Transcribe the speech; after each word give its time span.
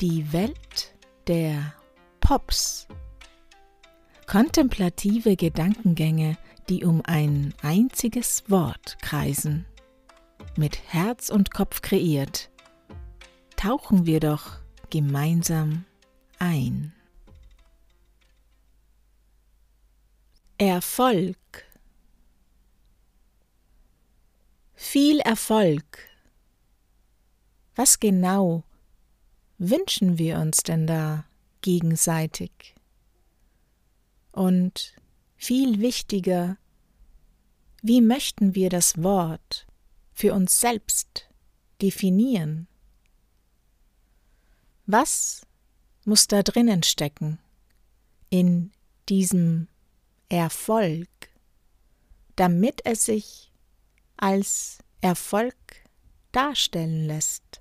Die 0.00 0.32
Welt 0.32 0.94
der 1.26 1.74
Pops. 2.20 2.86
Kontemplative 4.28 5.34
Gedankengänge, 5.34 6.38
die 6.68 6.84
um 6.84 7.02
ein 7.04 7.52
einziges 7.62 8.48
Wort 8.48 8.98
kreisen. 9.02 9.66
Mit 10.56 10.78
Herz 10.92 11.30
und 11.30 11.50
Kopf 11.52 11.82
kreiert, 11.82 12.48
tauchen 13.56 14.06
wir 14.06 14.20
doch 14.20 14.58
gemeinsam 14.90 15.84
ein. 16.38 16.92
Erfolg. 20.58 21.36
Viel 24.76 25.18
Erfolg. 25.18 25.98
Was 27.74 27.98
genau 27.98 28.62
wünschen 29.58 30.18
wir 30.18 30.38
uns 30.38 30.62
denn 30.62 30.86
da 30.86 31.24
gegenseitig? 31.60 32.74
Und 34.32 34.94
viel 35.36 35.80
wichtiger, 35.80 36.56
wie 37.82 38.00
möchten 38.00 38.54
wir 38.54 38.70
das 38.70 39.02
Wort 39.02 39.66
für 40.12 40.34
uns 40.34 40.60
selbst 40.60 41.28
definieren? 41.82 42.66
Was 44.86 45.46
muss 46.04 46.26
da 46.26 46.42
drinnen 46.42 46.82
stecken 46.82 47.38
in 48.30 48.72
diesem 49.08 49.68
Erfolg, 50.28 51.08
damit 52.36 52.80
es 52.84 53.04
sich 53.04 53.52
als 54.16 54.78
Erfolg 55.00 55.54
darstellen 56.32 57.06
lässt? 57.06 57.60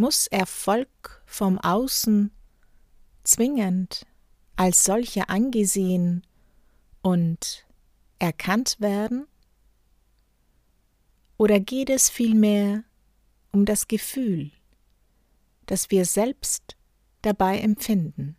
Muss 0.00 0.28
Erfolg 0.28 1.24
vom 1.26 1.58
Außen 1.58 2.30
zwingend 3.24 4.06
als 4.54 4.84
solcher 4.84 5.28
angesehen 5.28 6.24
und 7.02 7.66
erkannt 8.20 8.76
werden? 8.78 9.26
Oder 11.36 11.58
geht 11.58 11.90
es 11.90 12.10
vielmehr 12.10 12.84
um 13.50 13.64
das 13.64 13.88
Gefühl, 13.88 14.52
das 15.66 15.90
wir 15.90 16.04
selbst 16.04 16.76
dabei 17.22 17.58
empfinden? 17.58 18.36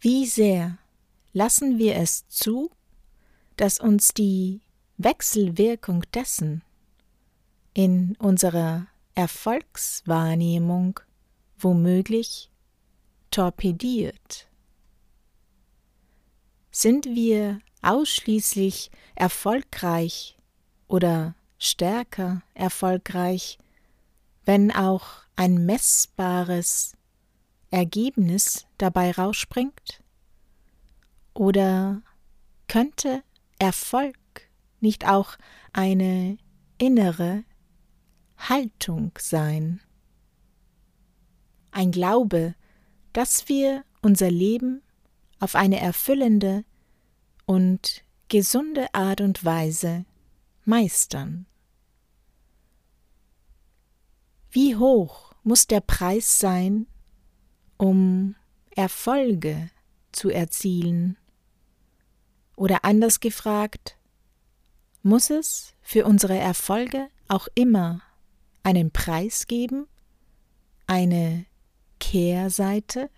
Wie 0.00 0.24
sehr 0.24 0.78
lassen 1.34 1.76
wir 1.76 1.96
es 1.96 2.26
zu, 2.28 2.70
dass 3.56 3.78
uns 3.78 4.14
die 4.14 4.62
Wechselwirkung 4.96 6.02
dessen 6.14 6.62
in 7.74 8.16
unserer 8.16 8.86
Erfolgswahrnehmung 9.14 11.00
womöglich 11.58 12.50
torpediert? 13.30 14.48
Sind 16.70 17.04
wir 17.04 17.60
ausschließlich 17.82 18.90
erfolgreich 19.14 20.38
oder 20.88 21.34
stärker 21.58 22.42
erfolgreich, 22.54 23.58
wenn 24.44 24.72
auch 24.72 25.06
ein 25.36 25.66
messbares 25.66 26.96
Ergebnis 27.70 28.66
dabei 28.78 29.10
rausspringt? 29.12 30.02
Oder 31.34 32.02
könnte 32.68 33.22
Erfolg 33.58 34.16
nicht 34.80 35.06
auch 35.06 35.36
eine 35.72 36.38
innere 36.78 37.44
Haltung 38.48 39.12
sein. 39.18 39.80
Ein 41.70 41.92
Glaube, 41.92 42.54
dass 43.12 43.48
wir 43.48 43.84
unser 44.00 44.30
Leben 44.30 44.82
auf 45.38 45.54
eine 45.54 45.80
erfüllende 45.80 46.64
und 47.46 48.04
gesunde 48.28 48.92
Art 48.94 49.20
und 49.20 49.44
Weise 49.44 50.04
meistern. 50.64 51.46
Wie 54.50 54.76
hoch 54.76 55.34
muss 55.44 55.66
der 55.66 55.80
Preis 55.80 56.38
sein, 56.38 56.86
um 57.76 58.34
Erfolge 58.70 59.70
zu 60.12 60.30
erzielen? 60.30 61.16
Oder 62.56 62.84
anders 62.84 63.20
gefragt, 63.20 63.96
muss 65.02 65.30
es 65.30 65.74
für 65.80 66.04
unsere 66.06 66.38
Erfolge 66.38 67.08
auch 67.28 67.48
immer 67.54 68.02
einen 68.62 68.90
Preis 68.90 69.46
geben, 69.46 69.86
eine 70.86 71.46
Kehrseite? 72.00 73.10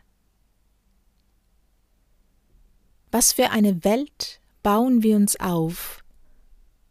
Was 3.10 3.32
für 3.32 3.50
eine 3.50 3.84
Welt 3.84 4.40
bauen 4.62 5.02
wir 5.02 5.16
uns 5.16 5.38
auf, 5.38 6.02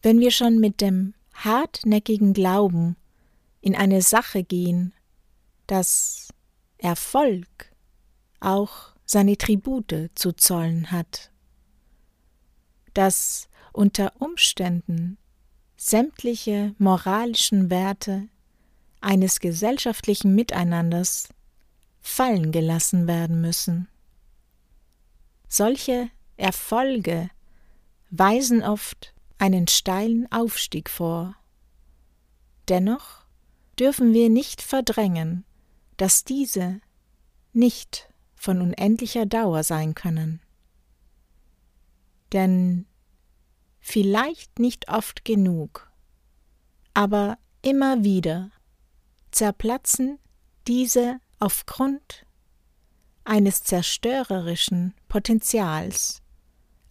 wenn 0.01 0.19
wir 0.19 0.31
schon 0.31 0.59
mit 0.59 0.81
dem 0.81 1.13
hartnäckigen 1.33 2.33
Glauben 2.33 2.95
in 3.61 3.75
eine 3.75 4.01
Sache 4.01 4.43
gehen, 4.43 4.93
dass 5.67 6.29
Erfolg 6.77 7.71
auch 8.39 8.93
seine 9.05 9.37
Tribute 9.37 10.11
zu 10.15 10.33
zollen 10.33 10.91
hat, 10.91 11.31
dass 12.93 13.47
unter 13.71 14.13
Umständen 14.19 15.17
sämtliche 15.77 16.75
moralischen 16.77 17.69
Werte 17.69 18.27
eines 19.03 19.39
gesellschaftlichen 19.39 20.33
Miteinanders 20.35 21.29
fallen 22.01 22.51
gelassen 22.51 23.07
werden 23.07 23.41
müssen. 23.41 23.87
Solche 25.47 26.09
Erfolge 26.37 27.29
weisen 28.09 28.63
oft 28.63 29.13
einen 29.37 29.67
steilen 29.67 30.31
Aufstieg 30.31 30.89
vor. 30.89 31.35
Dennoch 32.69 33.25
dürfen 33.79 34.13
wir 34.13 34.29
nicht 34.29 34.61
verdrängen, 34.61 35.45
dass 35.97 36.23
diese 36.23 36.79
nicht 37.51 38.09
von 38.35 38.61
unendlicher 38.61 39.25
Dauer 39.25 39.63
sein 39.63 39.95
können. 39.95 40.41
Denn 42.31 42.85
vielleicht 43.79 44.59
nicht 44.59 44.89
oft 44.89 45.23
genug, 45.23 45.91
aber 46.93 47.37
immer 47.61 48.03
wieder 48.03 48.51
zerplatzen 49.35 50.19
diese 50.67 51.19
aufgrund 51.39 52.25
eines 53.25 53.63
zerstörerischen 53.63 54.93
Potenzials 55.07 56.21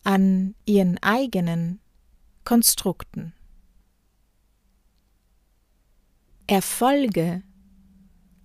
an 0.05 0.55
ihren 0.65 0.99
eigenen 1.03 1.81
Konstrukten. 2.45 3.35
Erfolge 6.47 7.43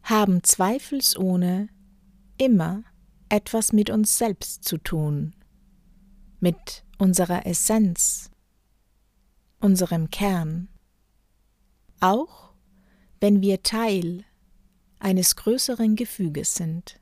haben 0.04 0.44
zweifelsohne 0.44 1.70
immer 2.38 2.84
etwas 3.30 3.74
mit 3.74 3.90
uns 3.90 4.18
selbst 4.18 4.64
zu 4.64 4.78
tun, 4.78 5.36
mit 6.40 6.86
unserer 6.98 7.46
Essenz, 7.46 8.32
unserem 9.60 10.10
Kern, 10.10 10.70
auch 12.00 12.47
wenn 13.20 13.42
wir 13.42 13.64
Teil 13.64 14.24
eines 15.00 15.36
größeren 15.36 15.96
Gefüges 15.96 16.56
sind. 16.56 17.00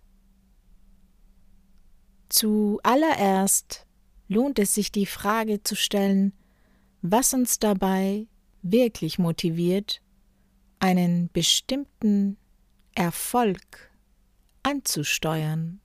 Zuallererst 2.30 3.86
lohnt 4.28 4.60
es 4.60 4.74
sich 4.74 4.92
die 4.92 5.06
Frage 5.06 5.64
zu 5.64 5.76
stellen, 5.76 6.34
was 7.02 7.34
uns 7.34 7.60
dabei 7.60 8.28
wirklich 8.62 9.20
motiviert, 9.20 10.02
einen 10.80 11.30
bestimmten 11.32 12.38
Erfolg 12.96 13.92
anzusteuern. 14.64 15.80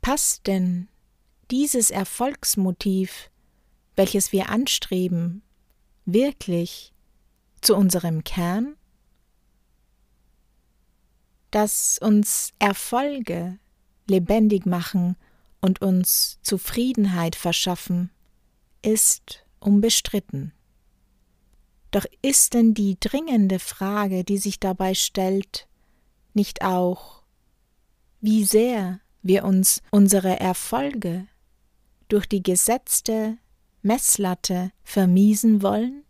Passt 0.00 0.46
denn 0.46 0.88
dieses 1.50 1.90
Erfolgsmotiv, 1.90 3.30
welches 3.96 4.32
wir 4.32 4.48
anstreben, 4.48 5.42
wirklich 6.06 6.93
zu 7.64 7.74
unserem 7.74 8.24
Kern, 8.24 8.76
dass 11.50 11.98
uns 11.98 12.52
Erfolge 12.58 13.58
lebendig 14.06 14.66
machen 14.66 15.16
und 15.60 15.80
uns 15.80 16.38
Zufriedenheit 16.42 17.36
verschaffen, 17.36 18.10
ist 18.82 19.44
unbestritten. 19.60 20.52
Doch 21.90 22.04
ist 22.22 22.54
denn 22.54 22.74
die 22.74 22.98
dringende 22.98 23.58
Frage, 23.58 24.24
die 24.24 24.38
sich 24.38 24.58
dabei 24.58 24.94
stellt, 24.94 25.68
nicht 26.34 26.62
auch, 26.62 27.22
wie 28.20 28.44
sehr 28.44 29.00
wir 29.22 29.44
uns 29.44 29.80
unsere 29.90 30.40
Erfolge 30.40 31.26
durch 32.08 32.26
die 32.26 32.42
gesetzte 32.42 33.38
Messlatte 33.82 34.72
vermiesen 34.82 35.62
wollen? 35.62 36.02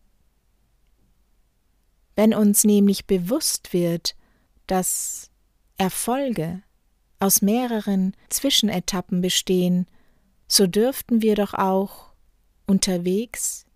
Wenn 2.17 2.35
uns 2.35 2.65
nämlich 2.65 3.07
bewusst 3.07 3.73
wird, 3.73 4.15
dass 4.67 5.31
Erfolge 5.77 6.63
aus 7.19 7.43
mehreren 7.43 8.17
Zwischenetappen 8.29 9.21
bestehen, 9.21 9.87
so 10.47 10.67
dürften 10.67 11.23
wir 11.23 11.35
doch 11.35 11.55
auch 11.55 12.13
unterwegs 12.67 13.67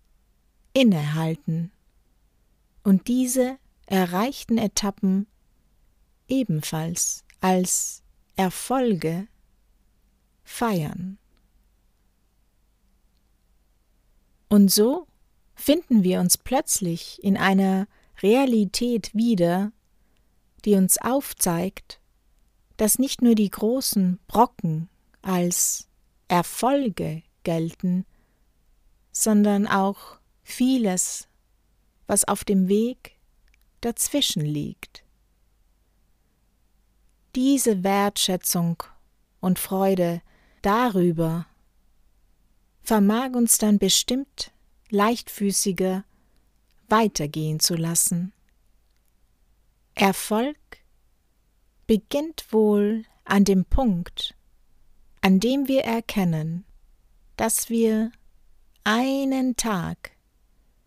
innehalten 0.73 1.71
und 2.83 3.07
diese 3.07 3.57
erreichten 3.85 4.57
Etappen 4.57 5.27
ebenfalls 6.27 7.23
als 7.41 8.03
Erfolge 8.35 9.27
feiern. 10.43 11.17
Und 14.47 14.71
so 14.71 15.07
finden 15.55 16.03
wir 16.03 16.19
uns 16.19 16.37
plötzlich 16.37 17.23
in 17.23 17.37
einer 17.37 17.87
Realität 18.21 19.13
wieder, 19.13 19.71
die 20.65 20.75
uns 20.75 20.97
aufzeigt, 20.99 21.99
dass 22.77 22.99
nicht 22.99 23.21
nur 23.21 23.35
die 23.35 23.49
großen 23.49 24.19
Brocken 24.27 24.89
als 25.21 25.87
Erfolge 26.27 27.23
gelten, 27.43 28.05
sondern 29.11 29.67
auch 29.67 30.19
vieles, 30.43 31.27
was 32.07 32.27
auf 32.27 32.43
dem 32.43 32.67
Weg 32.67 33.17
dazwischen 33.81 34.45
liegt. 34.45 35.03
Diese 37.35 37.83
Wertschätzung 37.83 38.83
und 39.39 39.59
Freude 39.59 40.21
darüber 40.61 41.45
vermag 42.81 43.33
uns 43.33 43.57
dann 43.57 43.77
bestimmt 43.77 44.51
leichtfüßiger 44.89 46.03
weitergehen 46.89 47.59
zu 47.59 47.75
lassen. 47.75 48.33
Erfolg 49.95 50.57
beginnt 51.87 52.51
wohl 52.51 53.05
an 53.25 53.43
dem 53.43 53.65
Punkt, 53.65 54.35
an 55.21 55.39
dem 55.39 55.67
wir 55.67 55.83
erkennen, 55.83 56.65
dass 57.35 57.69
wir 57.69 58.11
einen 58.83 59.55
Tag 59.55 60.11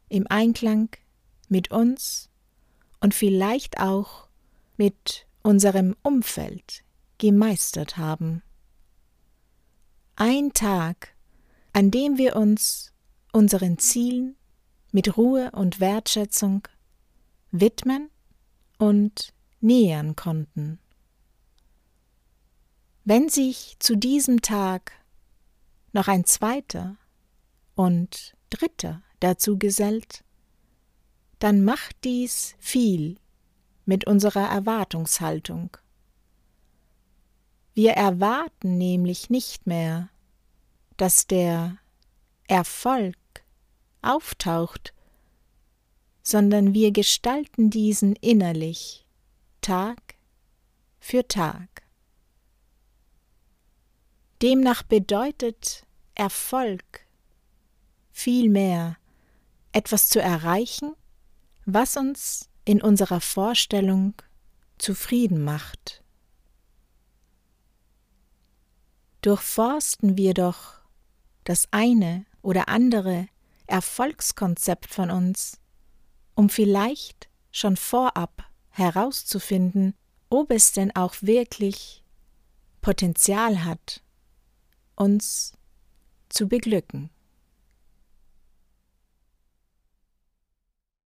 im 0.09 0.27
Einklang 0.29 0.89
mit 1.49 1.71
uns 1.71 2.31
und 3.01 3.15
vielleicht 3.15 3.81
auch 3.81 4.29
mit 4.77 5.27
unserem 5.43 5.97
Umfeld 6.03 6.85
gemeistert 7.19 7.97
haben. 7.97 8.43
Ein 10.17 10.53
Tag, 10.53 11.15
an 11.73 11.91
dem 11.91 12.19
wir 12.19 12.37
uns 12.37 12.93
unseren 13.33 13.79
Zielen 13.79 14.37
mit 14.93 15.17
Ruhe 15.17 15.51
und 15.53 15.81
Wertschätzung 15.81 16.69
widmen 17.51 18.11
und 18.79 19.33
nähern 19.61 20.17
konnten. 20.17 20.79
Wenn 23.05 23.29
sich 23.29 23.77
zu 23.81 23.97
diesem 23.97 24.43
Tag 24.43 24.93
noch 25.93 26.09
ein 26.09 26.25
zweiter 26.25 26.97
und 27.75 28.37
dritter 28.51 29.03
dazu 29.21 29.59
gesellt, 29.59 30.25
dann 31.39 31.65
macht 31.65 31.97
dies 32.05 32.55
viel 32.59 33.17
mit 33.85 34.07
unserer 34.07 34.49
Erwartungshaltung. 34.49 35.77
Wir 37.75 37.93
erwarten 37.93 38.79
nämlich 38.79 39.31
nicht 39.31 39.67
mehr, 39.67 40.11
dass 40.97 41.27
der 41.27 41.79
Erfolg 42.47 43.17
auftaucht, 44.03 44.93
sondern 46.23 46.75
wir 46.75 46.93
gestalten 46.93 47.71
diesen 47.71 48.17
innerlich 48.17 49.07
Tag 49.61 50.17
für 50.99 51.27
Tag. 51.27 51.83
Demnach 54.41 54.83
bedeutet 54.83 55.87
Erfolg 56.15 57.07
vielmehr 58.11 58.97
etwas 59.73 60.09
zu 60.09 60.21
erreichen, 60.21 60.95
was 61.65 61.97
uns 61.97 62.51
in 62.65 62.83
unserer 62.83 63.21
Vorstellung 63.21 64.15
zufrieden 64.79 65.45
macht. 65.45 66.03
Durchforsten 69.23 70.17
wir 70.17 70.35
doch 70.35 70.81
das 71.45 71.69
eine 71.71 72.27
oder 72.43 72.69
andere 72.69 73.29
Erfolgskonzept 73.67 74.87
von 74.87 75.11
uns, 75.11 75.61
um 76.35 76.49
vielleicht 76.49 77.29
schon 77.51 77.77
vorab 77.77 78.45
herauszufinden, 78.71 79.95
ob 80.31 80.51
es 80.51 80.73
denn 80.73 80.95
auch 80.97 81.15
wirklich 81.21 82.03
Potenzial 82.81 83.65
hat, 83.65 84.03
uns 84.97 85.53
zu 86.29 86.49
beglücken. 86.49 87.11